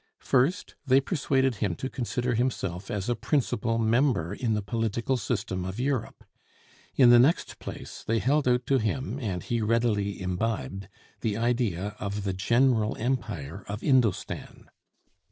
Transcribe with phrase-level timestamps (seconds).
[0.23, 5.63] First, they persuaded him to consider himself as a principal member in the political system
[5.63, 6.23] of Europe.
[6.95, 10.87] In the next place they held out to him, and he readily imbibed,
[11.19, 14.71] the idea of the general empire of Indostan.